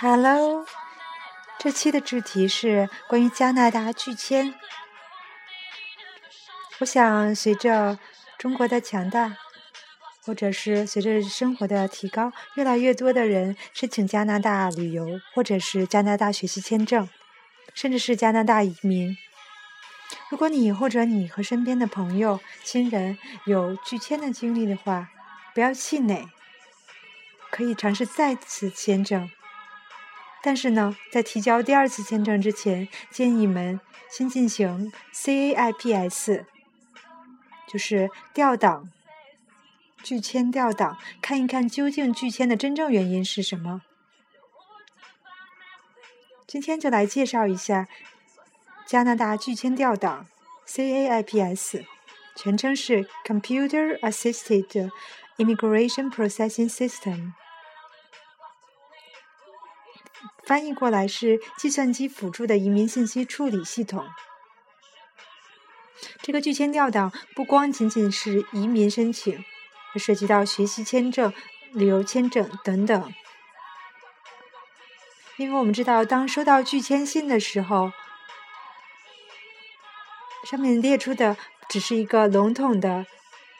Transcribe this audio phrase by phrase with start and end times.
[0.00, 0.66] Hello，
[1.58, 4.54] 这期的主题是关于加拿大拒签。
[6.80, 7.98] 我想随着
[8.36, 9.36] 中国的强大。
[10.24, 17.08] 或者是随着生活的提高，越来越多的人申请加拿大旅游，或者是加拿大学习签证，
[17.74, 19.16] 甚至是加拿大移民。
[20.30, 25.10] 如果你或者你和身边的朋友、亲人有拒签的经历的话，
[25.52, 26.26] 不要气馁，
[27.50, 29.30] 可以尝试再次签证。
[30.42, 33.78] 但是呢，在提交第二次签证之前，建议你们
[34.10, 36.44] 先进行 CAIPS，
[37.68, 38.90] 就是调档。
[40.04, 43.80] 拒签调档，看一看究竟拒签的真正原因是什么。
[46.46, 47.88] 今天就来介绍一下
[48.86, 50.26] 加拿大拒签调档
[50.68, 51.86] （CAIPS），
[52.36, 54.90] 全称是 Computer Assisted
[55.38, 57.32] Immigration Processing System，
[60.44, 64.06] 翻译过来是计算机辅助的移民信息处理系统。
[66.20, 69.42] 这个拒签调档不光仅仅是移民申请。
[69.98, 71.32] 涉及到学习签证、
[71.72, 73.14] 旅游签证等等，
[75.36, 77.92] 因为我们知道，当收到拒签信的时候，
[80.48, 81.36] 上面列出的
[81.68, 83.06] 只是一个笼统的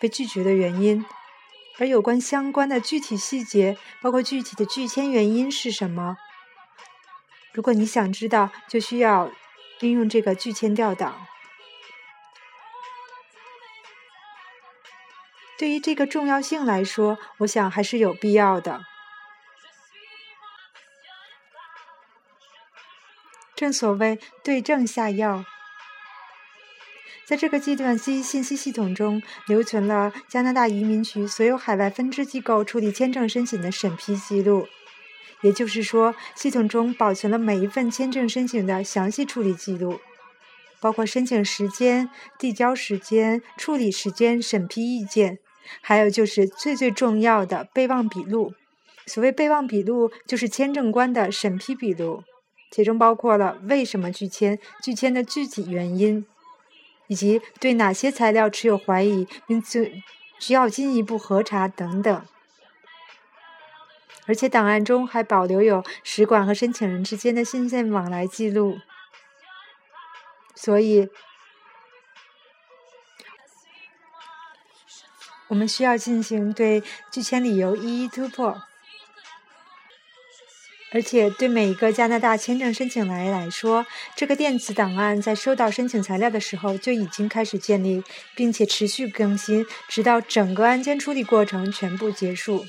[0.00, 1.04] 被拒绝的原因，
[1.78, 6.16] 而有关相关的具体细节，包括具体的拒签原因是什么，
[7.52, 9.30] 如果你想知道，就需要
[9.80, 11.26] 运用这个拒签调档。
[15.58, 18.84] 对于这个重要性来说，我想还是有必要的。
[23.54, 25.44] 正所谓对症下药，
[27.24, 34.66] 在这个计算机信息系统中留存了加拿大移民局所有海外分支机构处理签证申请的审批记录，
[35.42, 40.00] 也就是说，系统中保存了每一份签证申请的详细处理记录，
[40.80, 45.38] 包括申请时间、递交时间、处理时间、审批意见。
[45.80, 48.54] 还有就是最最重要的备忘笔录。
[49.06, 52.24] 所谓备忘笔录，就是签证官的审批笔录，
[52.70, 56.24] 其中包括了为什么拒签、拒签的具体原因，
[57.08, 60.02] 以及对哪些材料持有怀疑，并需
[60.38, 62.24] 需要进一步核查等等。
[64.26, 68.78] 而且档案中还保留有使馆和申请人之间的信件往来记录。
[70.54, 71.08] 所以。
[75.48, 76.82] 我们需要进行对
[77.12, 78.62] 拒签理由一一突破，
[80.90, 83.84] 而且对每一个加拿大签证申请来来说，
[84.16, 88.02] 这个电子档案在收到申请材料的时候就已经开始建立，
[88.34, 92.64] 并且持续更新，直到整个案件处理过程全部结束。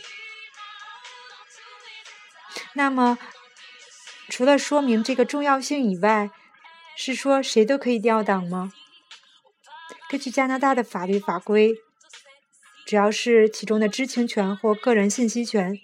[2.74, 3.18] 那么，
[4.28, 6.30] 除了说明这个重要性以外，
[6.98, 8.74] 是说谁都可以调档吗？
[10.10, 11.85] 根据加拿大的法律法规。
[12.86, 15.80] 只要是其中的知情权或个人信息权，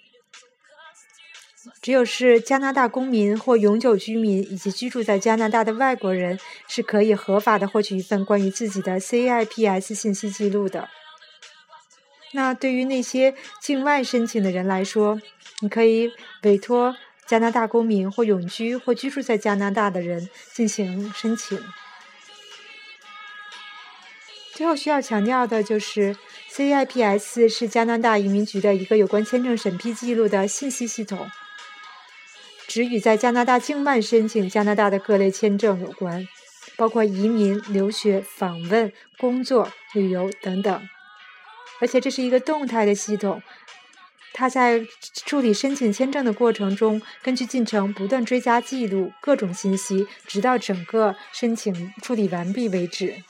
[1.80, 10.88] 只有是加拿大公民或永久居民以及居住在加拿大的外国人是可以合法的获取一份关于自己的 CIPS 信息记录的。
[12.30, 15.20] 那对于那些境外申请的人来说，
[15.60, 16.12] 你可以
[16.44, 16.96] 委托
[17.26, 21.60] 加拿大公民或永居或居住在加拿大的人进行申请。
[24.52, 26.16] 最后需要强调的就是。
[26.54, 31.30] CIPS 是加拿大移民局的一个有关签证审批记录的信息系统，
[32.68, 36.28] 只与在加拿大境外申请加拿大的各类签证有关，
[36.76, 40.88] 包括移民、留学、访问、工作、旅游等等。
[41.80, 43.40] 而且这是一个动态的系统，
[44.34, 44.86] 它在
[45.24, 53.24] 处理申请签证的过程中，根据进程不断追加记录各种信息，直到整个申请处理完毕为止。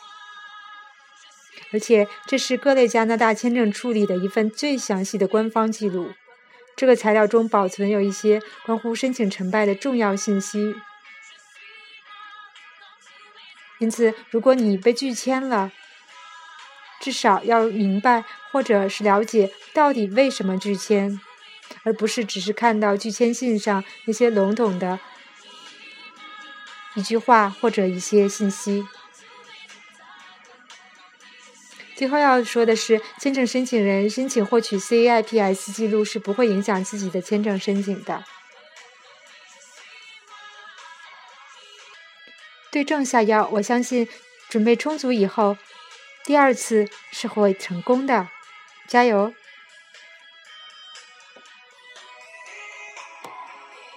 [1.72, 6.12] 而且，这是各类加拿大签证处理的一份最详细的官方记录。
[6.76, 10.74] 这个材料中保存有一些关乎申请成败的重要信息。
[13.78, 15.72] 因此，如果你被拒签了，
[17.00, 21.20] 至少要明白或者是了解到底为什么拒签，
[21.82, 25.00] 而不是只是看到拒签信上那些笼统的
[26.94, 28.84] 一句话或者一些信息。
[31.94, 38.24] 最后要说的是，签证申请人申请获取 CAIPs 记录是不会影响自己的签证申请的。
[42.70, 43.48] 对症下药。
[43.52, 44.08] 我相信
[44.48, 45.56] 准备充足以后，
[46.24, 48.28] 第二次是会成功的。
[48.88, 49.32] 加油！